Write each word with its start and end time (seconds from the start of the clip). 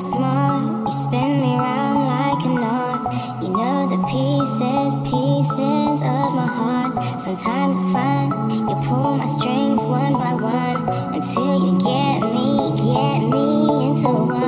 smart, 0.00 0.88
you 0.88 0.92
spin 0.92 1.40
me 1.40 1.56
round 1.56 2.06
like 2.06 2.44
a 2.44 2.48
knot. 2.48 3.42
You 3.42 3.50
know 3.50 3.86
the 3.86 3.98
pieces, 4.08 4.96
pieces 5.08 6.02
of 6.02 6.34
my 6.34 6.46
heart. 6.46 7.20
Sometimes 7.20 7.78
it's 7.78 7.92
fun, 7.92 8.50
you 8.50 8.76
pull 8.88 9.16
my 9.16 9.26
strings 9.26 9.84
one 9.84 10.14
by 10.14 10.34
one 10.34 10.88
until 11.14 11.66
you 11.66 11.78
get 11.78 12.20
me, 12.32 12.70
get 12.76 13.20
me 13.28 13.88
into 13.88 14.08
one. 14.08 14.39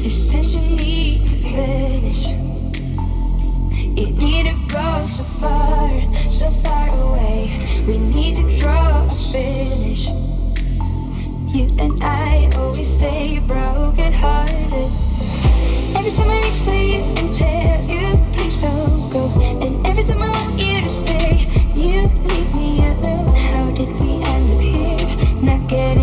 This 0.00 0.28
tension 0.30 0.76
need 0.76 1.26
to 1.26 1.34
finish. 1.34 2.28
It 3.98 4.14
need 4.14 4.44
to 4.46 4.54
go 4.72 5.06
so 5.06 5.24
far, 5.24 5.90
so 6.30 6.48
far 6.50 6.88
away. 6.88 7.50
We 7.86 7.98
need 7.98 8.36
to 8.36 8.58
draw 8.60 9.04
a 9.04 9.14
finish. 9.32 10.06
You 11.52 11.66
and 11.78 12.02
I 12.02 12.48
always 12.56 12.88
stay 12.96 13.40
broken 13.40 14.12
hearted. 14.12 14.90
Every 15.96 16.12
time 16.12 16.30
I 16.30 16.40
reach 16.44 16.60
for 16.62 16.70
you 16.72 17.02
and 17.18 17.34
tell 17.34 17.82
you 17.90 18.16
please 18.32 18.60
don't 18.62 19.10
go, 19.10 19.28
and 19.60 19.84
every 19.84 20.04
time 20.04 20.22
I 20.22 20.30
want 20.30 20.58
you 20.60 20.80
to 20.80 20.88
stay, 20.88 21.44
you 21.74 22.02
leave 22.30 22.54
me 22.54 22.86
alone. 22.86 23.34
How 23.34 23.70
did 23.72 23.88
we 24.00 24.22
end 24.22 24.50
up 24.54 24.60
here? 24.60 25.42
Not 25.42 25.68
getting 25.68 25.97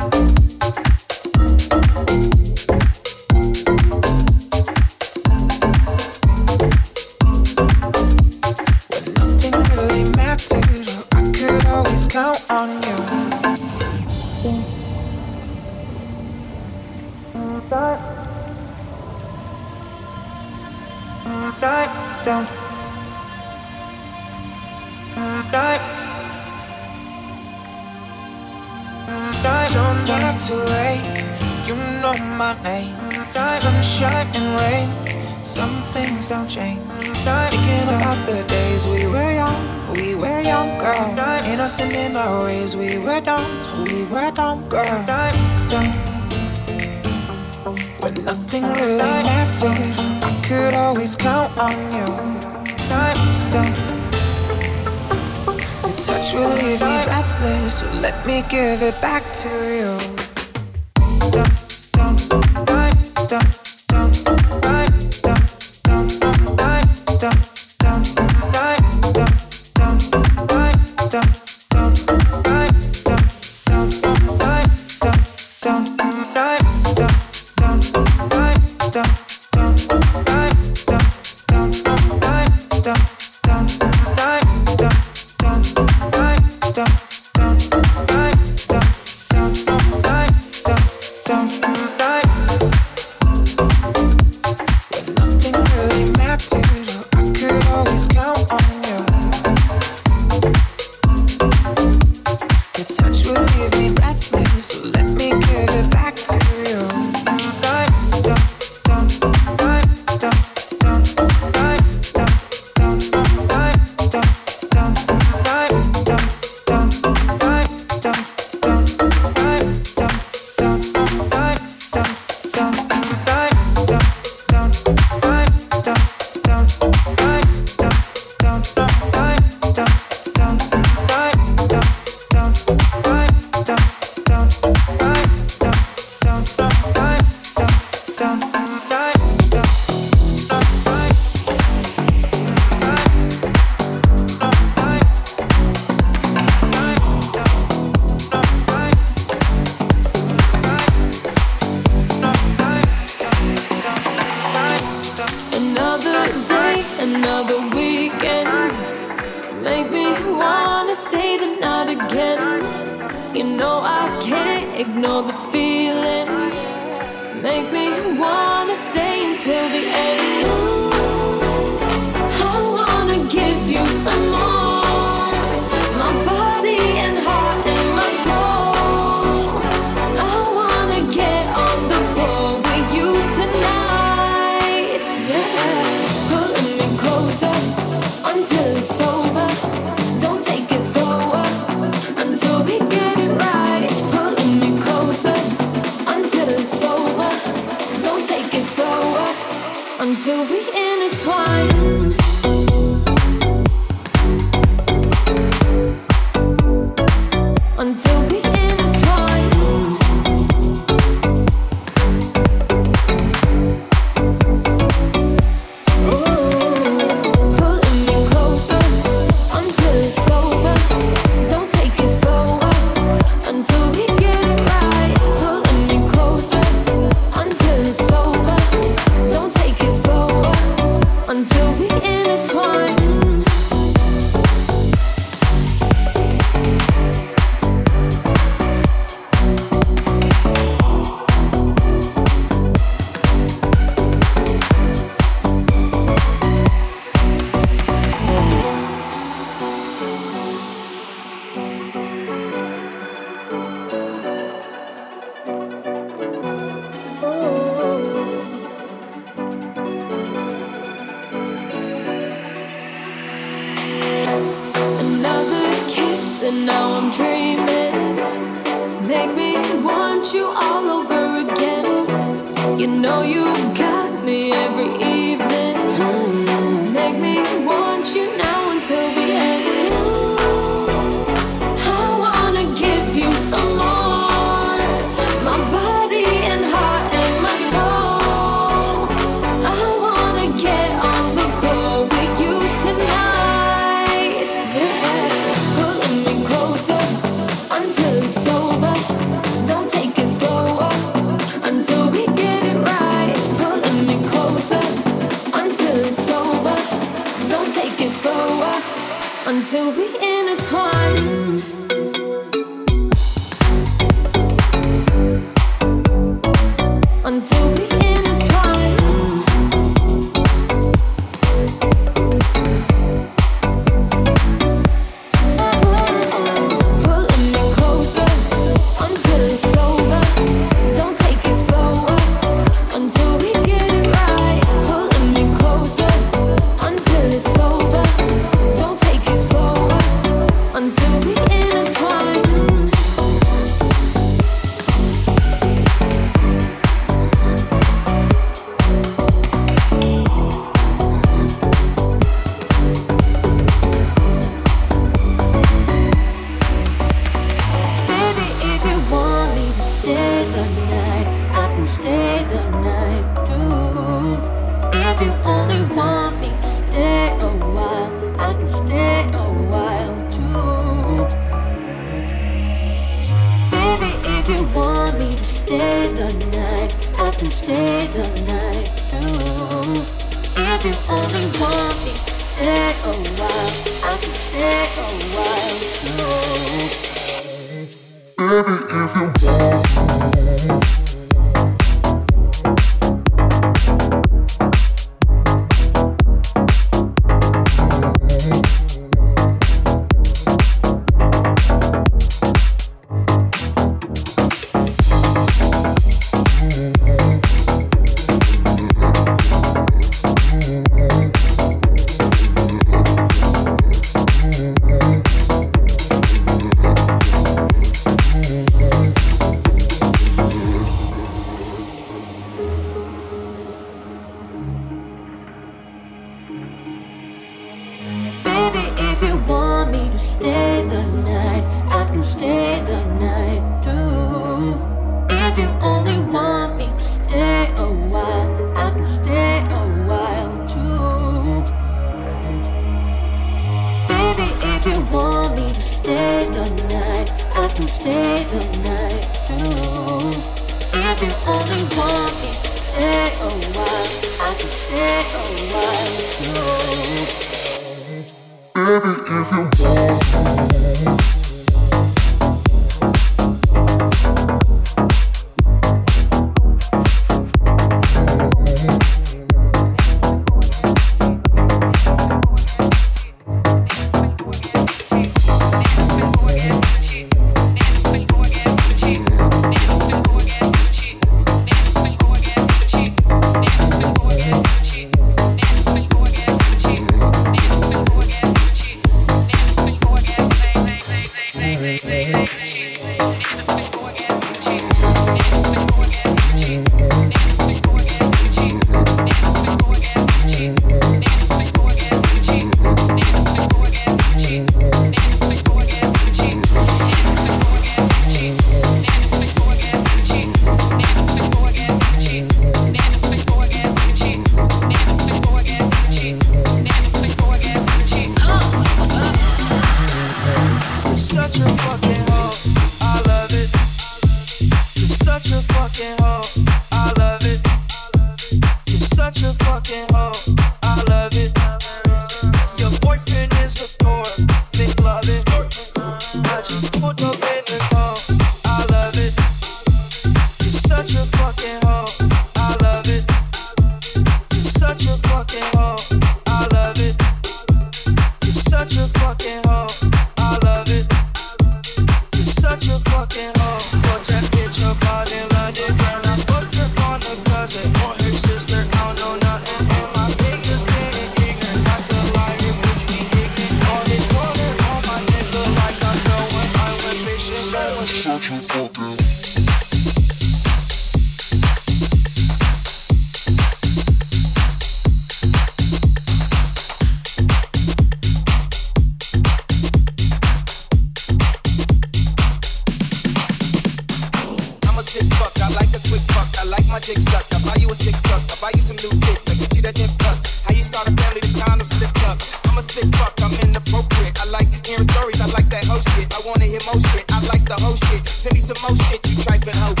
dick 587.01 587.17
stuck. 587.17 587.45
I 587.53 587.57
buy 587.65 587.77
you 587.81 587.89
a 587.89 587.95
sick 587.95 588.15
truck. 588.23 588.41
I 588.45 588.55
buy 588.61 588.71
you 588.73 588.81
some 588.81 588.97
new 589.01 589.13
kicks. 589.25 589.49
I 589.49 589.57
get 589.57 589.73
you 589.75 589.81
that 589.83 589.97
hip 589.97 590.13
tuck. 590.21 590.37
How 590.65 590.73
you 590.73 590.85
start 590.85 591.09
a 591.09 591.13
family? 591.17 591.41
The 591.41 591.51
kind 591.65 591.81
of 591.81 591.87
slip 591.87 592.13
up. 592.29 592.37
I'm 592.69 592.77
a 592.77 592.81
sick 592.81 593.09
fuck. 593.17 593.33
I'm 593.41 593.53
inappropriate. 593.65 594.37
I 594.37 594.45
like 594.53 594.69
hearing 594.85 595.09
stories. 595.09 595.41
I 595.41 595.47
like 595.51 595.67
that 595.73 595.85
whole 595.89 596.01
shit. 596.01 596.29
I 596.29 596.39
wanna 596.45 596.65
hear 596.69 596.81
more 596.85 597.01
shit. 597.11 597.25
I 597.33 597.41
like 597.49 597.65
the 597.65 597.77
whole 597.81 597.97
shit. 597.97 598.21
Send 598.27 598.53
me 598.53 598.61
some 598.61 598.79
more 598.85 598.95
shit. 599.09 599.19
You 599.25 599.35
tripping 599.41 599.77
hoe. 599.81 600.00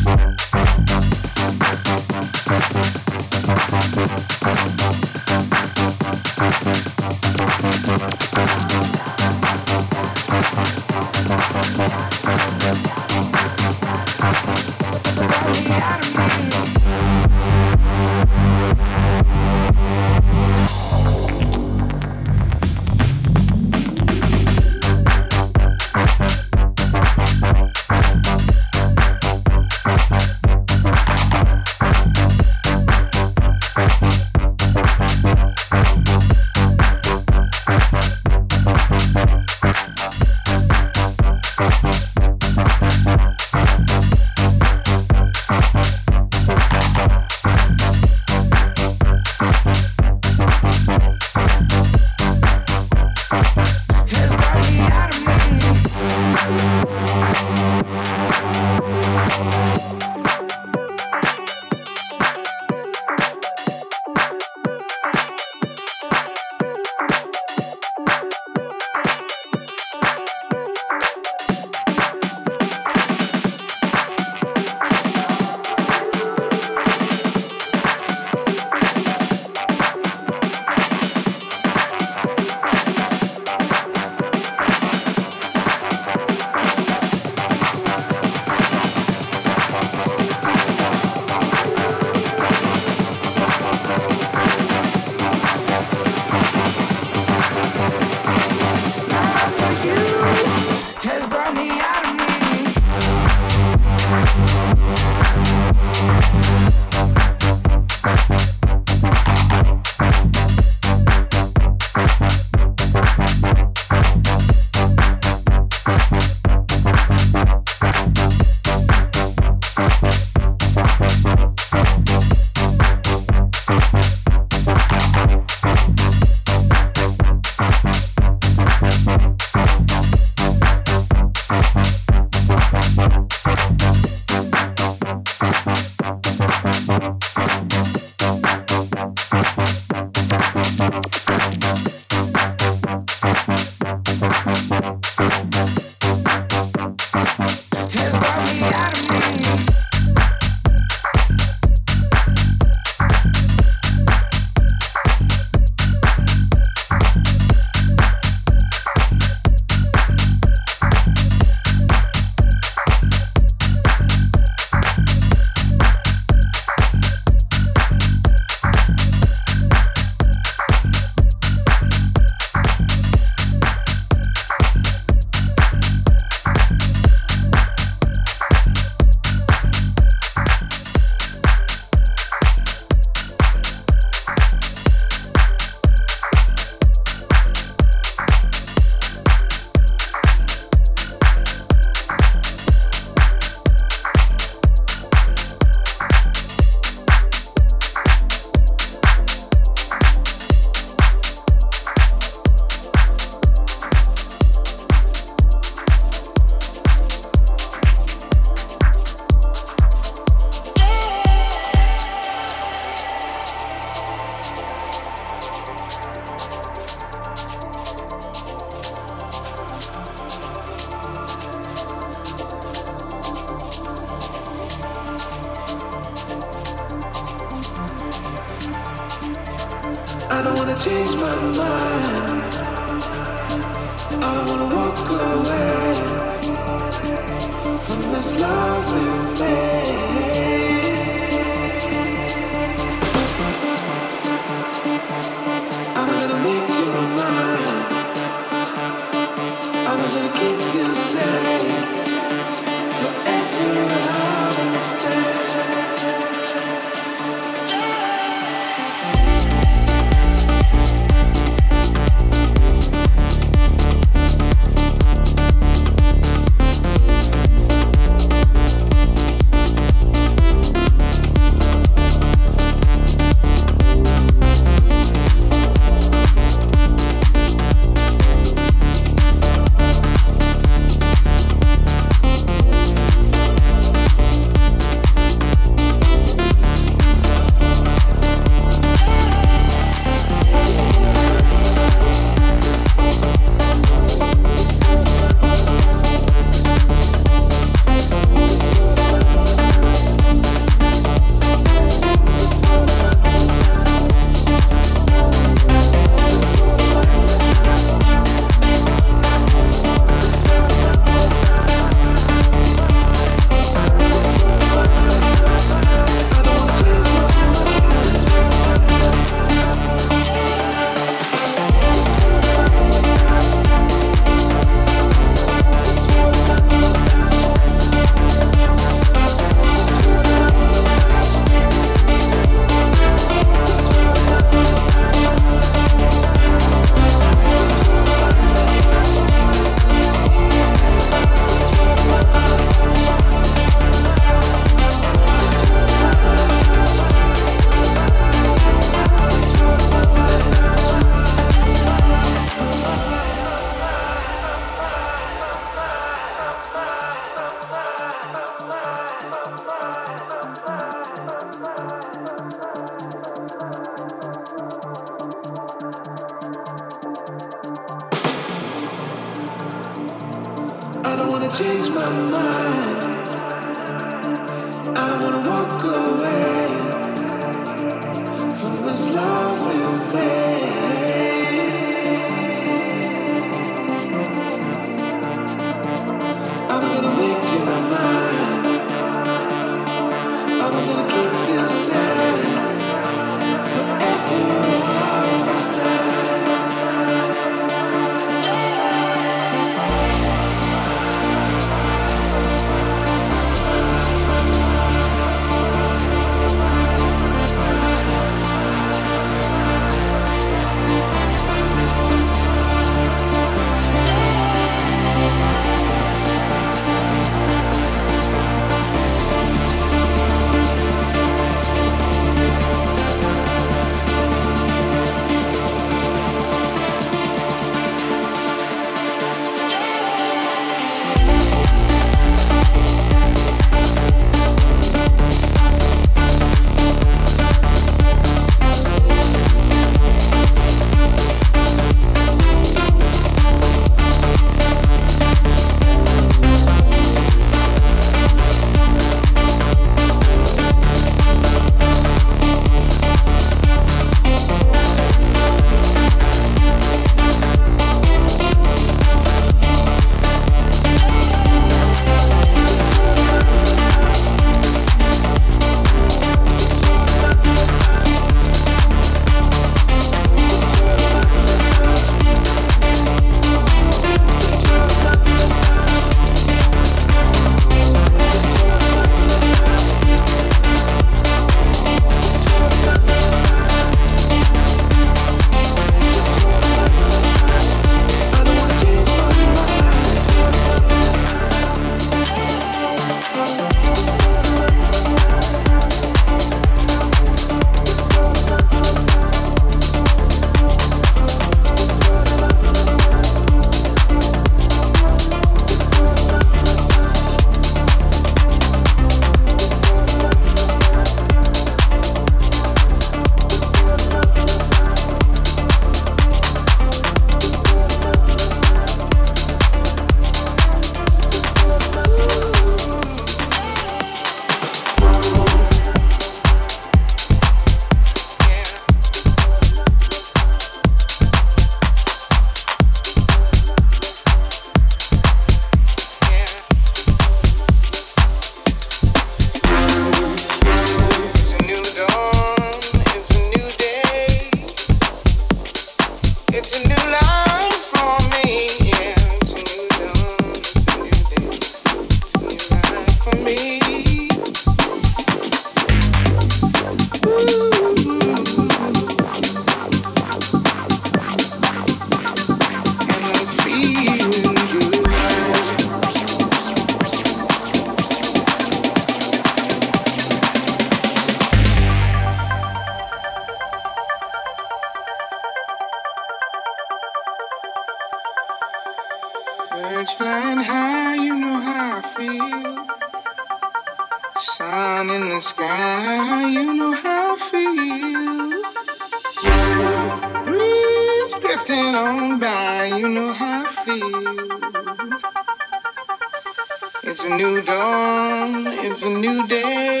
dawn 597.94 598.66
is 598.88 599.02
a 599.02 599.12
new 599.24 599.40
day. 599.46 600.00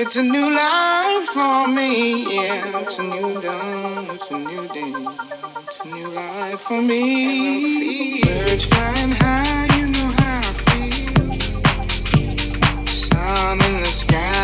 It's 0.00 0.16
a 0.22 0.24
new 0.34 0.48
life 0.64 1.26
for 1.36 1.58
me. 1.76 1.90
Yeah, 2.36 2.82
it's 2.82 2.98
a 2.98 3.06
new 3.14 3.30
dawn, 3.46 4.04
it's 4.14 4.30
a 4.30 4.38
new 4.50 4.64
day. 4.78 4.94
It's 5.66 5.78
a 5.84 5.88
new 5.96 6.08
life 6.20 6.60
for 6.68 6.80
me. 6.90 8.22
Birds 8.22 8.64
flying 8.70 9.14
high, 9.22 9.68
you 9.78 9.86
know 9.94 10.10
how 10.20 10.50
I 10.50 10.54
feel. 10.66 11.26
Sun 13.02 13.56
in 13.68 13.74
the 13.84 13.92
sky. 14.02 14.37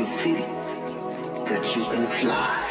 You 0.00 0.06
feel 0.06 1.44
that 1.44 1.76
you 1.76 1.84
can 1.84 2.06
fly. 2.06 2.69